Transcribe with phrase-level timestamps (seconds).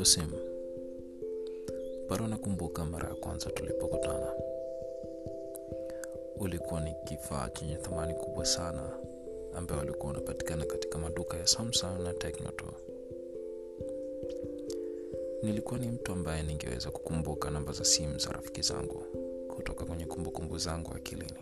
[0.00, 0.36] Kuhusu simu,
[2.08, 4.32] bado nakumbuka mara ya kwanza tulipokutana.
[6.36, 8.90] Ulikuwa ni kifaa chenye thamani kubwa sana
[9.54, 12.50] ambayo ulikuwa unapatikana katika maduka ya Samsung na Tecno.
[15.42, 19.02] Nilikuwa ni mtu ambaye ningeweza kukumbuka namba za simu za rafiki zangu
[19.56, 21.40] kutoka kwenye kumbukumbu zangu akilini.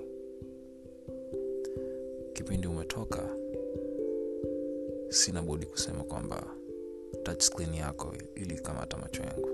[2.32, 3.28] Kipindi umetoka,
[5.08, 6.54] sina budi kusema kwamba
[7.22, 9.48] touchscreen yako ilikamata macho yangu.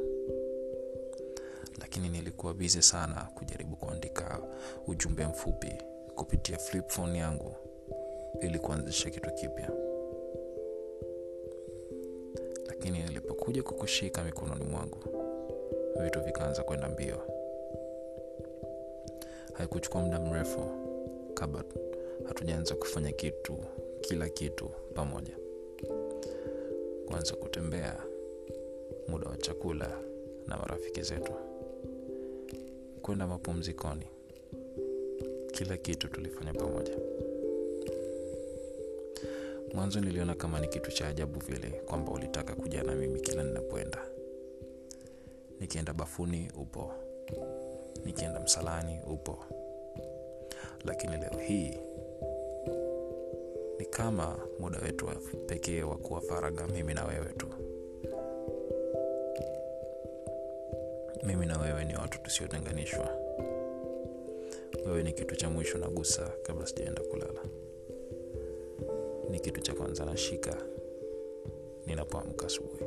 [1.81, 4.41] Lakini nilikuwa bize sana kujaribu kuandika
[4.87, 5.73] ujumbe mfupi
[6.15, 7.55] kupitia flip yangu
[8.41, 9.71] ili kuanzisha kitu kipya.
[12.67, 14.99] Lakini nilipokuja kukushika mikononi mwangu
[16.03, 17.23] vitu vikaanza kwenda mbio.
[19.53, 20.61] Haikuchukua muda mrefu
[21.35, 21.65] kabla
[22.29, 23.59] hatujaanza kufanya kitu
[24.01, 25.37] kila kitu pamoja
[27.07, 28.03] kuanza kutembea
[29.09, 29.99] muda wa chakula
[30.47, 31.33] na marafiki zetu.
[33.03, 34.07] Kwenda mapumzikoni.
[35.53, 36.99] Kila kitu tulifanya pamoja.
[39.75, 43.99] Mwanzo niliona kama ni kitu cha ajabu vile kwamba ulitaka kuja na mimi kila ninapoenda.
[45.61, 46.93] Nikienda bafuni upo.
[48.05, 49.39] Nikienda msalani upo.
[50.85, 51.79] Lakini leo hii
[53.79, 55.07] ni kama muda wetu
[55.47, 57.47] pekee wa kuwa faraga mimi na wewe tu.
[61.27, 63.09] Mimi na wewe ni watu tusiotenganishwa.
[64.87, 67.41] Wewe ni kitu cha mwisho nagusa kabla sijaenda kulala.
[69.31, 70.57] Ni kitu cha kwanza nashika
[71.87, 72.85] ninapoamka asubuhi.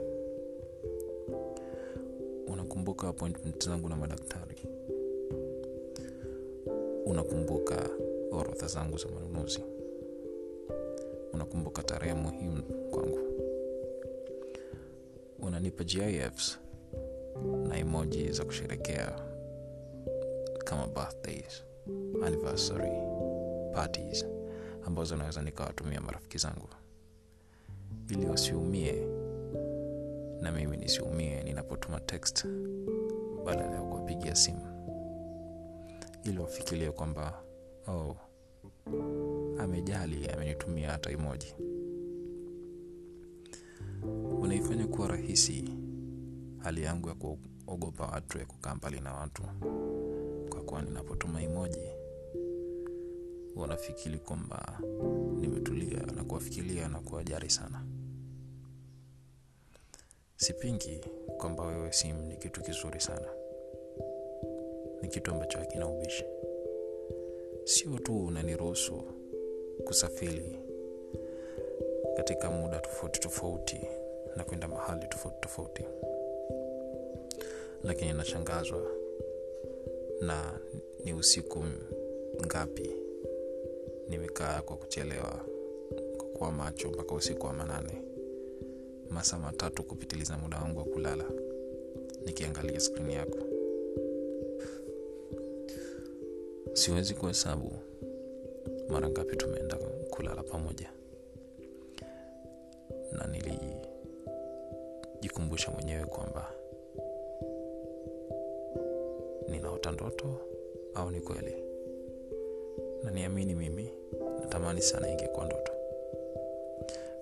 [2.47, 4.55] Unakumbuka appointment zangu na madaktari?
[7.05, 7.89] Unakumbuka
[8.31, 9.59] orodha zangu za manunuzi
[11.37, 13.20] unakumbuka tarehe muhimu kwangu.
[15.39, 16.59] Unanipa gifs
[17.67, 19.20] na emoji za kusherekea
[20.65, 21.64] kama birthdays
[22.25, 22.92] anniversary
[23.73, 24.25] parties
[24.86, 26.67] ambazo naweza nikawatumia marafiki zangu.
[28.09, 29.08] Ili wasiumie
[30.42, 32.45] na mimi nisiumie ninapotuma text
[33.45, 34.67] badala ya kuwapigia simu.
[36.23, 37.43] Ili wafikirie kwamba
[37.87, 38.15] oh,
[39.59, 41.53] amejali amenitumia hata emoji.
[44.41, 45.69] Unaifanya kuwa rahisi
[46.57, 49.43] hali yangu ya kuogopa watu ya kukaa mbali na watu.
[50.49, 51.87] Kwa kuwa ninapotuma emoji
[53.55, 54.79] wanafikiri kwamba
[55.39, 57.85] nimetulia na kuwafikiria na kuwajari sana.
[60.35, 61.01] Sipingi
[61.37, 63.27] kwamba wewe simu ni kitu kizuri sana.
[65.01, 66.25] Ni kitu ambacho hakina ubishi.
[67.63, 69.03] Sio tu unaniruhusu
[69.86, 70.60] kusafiri
[72.17, 73.80] katika muda tofauti tofauti
[74.36, 75.86] na kwenda mahali tofauti tofauti.
[77.83, 78.82] Lakini nashangazwa
[80.21, 80.60] na
[81.04, 81.64] ni usiku
[82.45, 82.95] ngapi
[84.10, 85.45] nimekaa kwa kuchelewa
[86.17, 88.02] kwa kuwa macho mpaka usiku wa manane.
[89.10, 91.26] Masaa matatu kupitiliza muda wangu wa kulala
[92.26, 93.37] nikiangalia skrini yako.
[96.73, 97.71] Siwezi kuhesabu
[98.89, 99.77] mara ngapi tumeenda
[100.09, 100.89] kulala pamoja?
[103.11, 106.52] Na nilijikumbusha mwenyewe kwamba
[109.48, 110.25] ninaota ndoto
[110.95, 111.55] au ni kweli?
[113.03, 113.93] Na niamini mimi
[114.39, 115.71] natamani sana ingekuwa ndoto.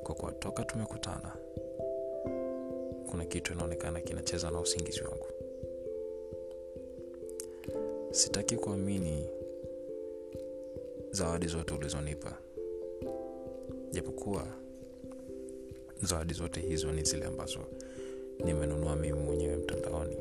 [0.04, 1.36] Kwa kuwa toka tumekutana
[3.12, 5.26] kuna kitu inaonekana kinacheza na usingizi wangu.
[8.12, 9.30] Sitaki kuamini
[11.16, 12.38] zawadi zote ulizonipa.
[13.92, 14.48] Japokuwa
[16.04, 17.60] zawadi zote hizo ni zile ambazo
[18.46, 20.18] nimenunua mimi mwenyewe mtandaoni.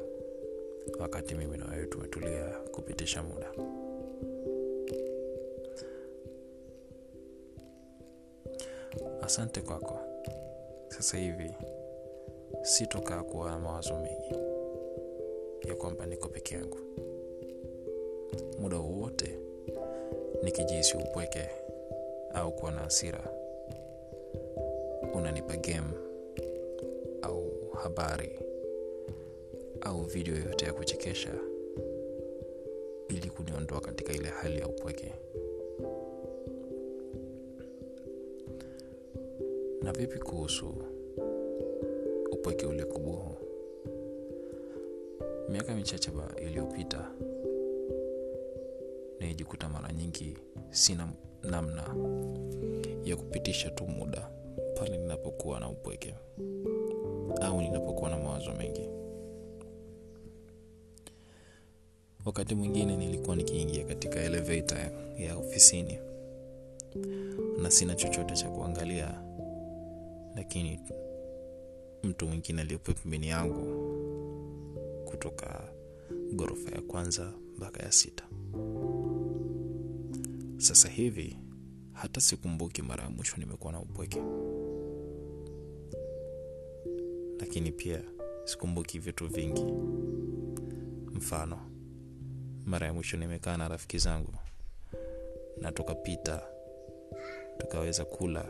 [1.01, 3.53] Wakati mimi na wewe tumetulia kupitisha muda.
[9.23, 9.99] Asante kwako.
[10.89, 11.51] Sasa hivi
[12.63, 14.35] sitokaa kuwa na mawazo mengi
[15.69, 16.79] ya kwamba niko peke yangu.
[18.61, 19.39] Muda wowote
[20.45, 21.49] nikijihisi upweke
[22.35, 23.21] au kuwa na hasira
[25.15, 25.91] unanipa game
[27.23, 27.53] au
[27.83, 28.39] habari
[29.81, 31.35] au video yoyote ya kuchekesha
[33.09, 35.13] ili kuniondoa katika ile hali ya upweke.
[39.83, 40.75] Na vipi kuhusu
[42.33, 43.37] upweke ule kubuhu
[45.49, 46.11] miaka michache
[46.43, 47.11] iliyopita
[49.25, 50.39] nilijikuta mara nyingi
[50.71, 51.09] sina
[51.43, 51.83] namna
[53.05, 54.31] ya kupitisha tu muda
[54.79, 56.15] pale ninapokuwa na upweke
[57.43, 58.89] au ninapokuwa na mawazo mengi.
[62.25, 64.79] Wakati mwingine nilikuwa nikiingia katika elevator
[65.19, 65.99] ya ofisini
[67.63, 69.21] na sina chochote cha kuangalia
[70.37, 70.81] lakini
[72.03, 73.65] mtu mwingine aliyopo pembeni yangu
[75.05, 75.73] kutoka
[76.35, 78.25] ghorofa ya kwanza mpaka ya sita
[80.65, 81.39] sasa hivi
[81.93, 84.23] hata sikumbuki mara ya mwisho nimekuwa na upweke.
[87.41, 88.03] Lakini pia
[88.45, 89.65] sikumbuki vitu vingi.
[91.13, 91.59] Mfano
[92.67, 94.35] mara ya mwisho nimekaa na rafiki zangu
[95.61, 96.43] na tukapita
[97.59, 98.45] tukaweza kula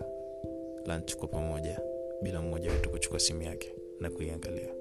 [0.87, 1.81] lunch kwa pamoja
[2.23, 4.75] bila mmoja wetu kuchukua simu yake na kuiangalia.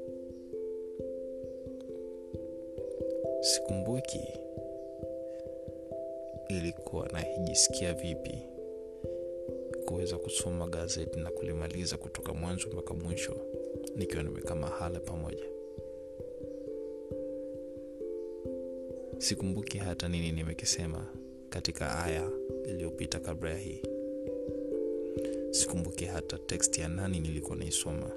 [3.41, 4.21] Sikumbuki
[6.50, 8.38] ilikuwa najisikia vipi
[9.86, 13.36] kuweza kusoma gazeti na kulimaliza kutoka mwanzo mpaka mwisho
[13.95, 15.44] nikiwa nimekaa mahala pamoja.
[19.18, 21.07] Sikumbuki hata nini nimekisema
[21.50, 22.30] katika aya
[22.66, 23.81] iliyopita kabla ya hii.
[25.51, 28.12] Sikumbuki hata teksti ya nani nilikuwa naisoma.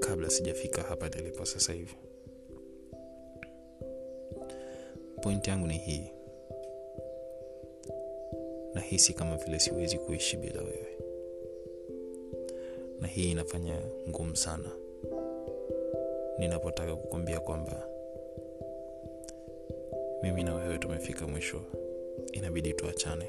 [0.00, 1.94] Kabla sijafika hapa nilipo sasa hivi
[5.24, 6.10] pointi yangu ni hii.
[8.74, 10.98] Nahisi kama vile siwezi kuishi bila wewe.
[13.00, 14.70] Na hii inafanya ngumu sana.
[16.38, 17.88] Ninapotaka kukwambia kwamba
[20.22, 21.60] mimi na wewe tumefika mwisho
[22.32, 23.28] inabidi tuachane